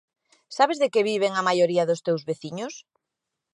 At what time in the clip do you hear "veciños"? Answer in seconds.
2.29-2.73